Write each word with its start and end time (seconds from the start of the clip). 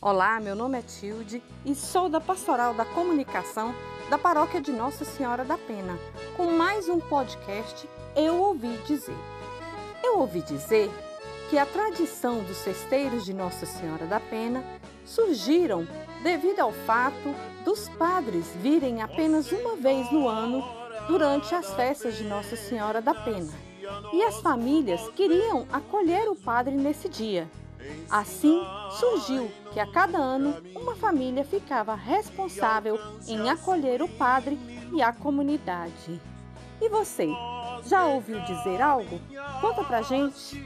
Olá, 0.00 0.38
meu 0.38 0.54
nome 0.54 0.78
é 0.78 0.82
Tilde 0.82 1.42
e 1.64 1.74
sou 1.74 2.06
da 2.10 2.20
Pastoral 2.20 2.74
da 2.74 2.84
Comunicação 2.84 3.74
da 4.10 4.18
Paróquia 4.18 4.60
de 4.60 4.70
Nossa 4.70 5.06
Senhora 5.06 5.42
da 5.42 5.56
Pena, 5.56 5.98
com 6.36 6.52
mais 6.52 6.86
um 6.86 7.00
podcast 7.00 7.88
Eu 8.14 8.38
Ouvi 8.38 8.76
Dizer. 8.86 9.16
Eu 10.04 10.18
ouvi 10.18 10.42
dizer 10.42 10.90
que 11.48 11.56
a 11.56 11.64
tradição 11.64 12.44
dos 12.44 12.58
cesteiros 12.58 13.24
de 13.24 13.32
Nossa 13.32 13.64
Senhora 13.64 14.04
da 14.04 14.20
Pena 14.20 14.62
surgiram 15.02 15.88
devido 16.22 16.60
ao 16.60 16.72
fato 16.72 17.34
dos 17.64 17.88
padres 17.88 18.46
virem 18.60 19.00
apenas 19.00 19.50
uma 19.50 19.76
vez 19.76 20.12
no 20.12 20.28
ano 20.28 20.62
durante 21.08 21.54
as 21.54 21.72
festas 21.72 22.18
de 22.18 22.24
Nossa 22.24 22.54
Senhora 22.54 23.00
da 23.00 23.14
Pena. 23.14 23.52
E 24.12 24.22
as 24.22 24.40
famílias 24.42 25.00
queriam 25.16 25.66
acolher 25.72 26.28
o 26.28 26.36
padre 26.36 26.74
nesse 26.74 27.08
dia. 27.08 27.48
Assim, 28.10 28.62
surgiu 28.98 29.50
que 29.72 29.80
a 29.80 29.86
cada 29.86 30.18
ano 30.18 30.56
uma 30.74 30.94
família 30.96 31.44
ficava 31.44 31.94
responsável 31.94 32.98
em 33.26 33.48
acolher 33.48 34.02
o 34.02 34.08
padre 34.08 34.58
e 34.92 35.02
a 35.02 35.12
comunidade. 35.12 36.20
E 36.80 36.88
você, 36.88 37.28
já 37.86 38.04
ouviu 38.04 38.40
dizer 38.44 38.80
algo? 38.82 39.20
Conta 39.60 39.84
pra 39.84 40.02
gente! 40.02 40.64